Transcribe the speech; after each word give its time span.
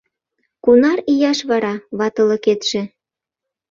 —Кунар 0.63 0.99
ияш 1.13 1.39
вара 1.49 1.73
ватылыкетше? 1.97 2.81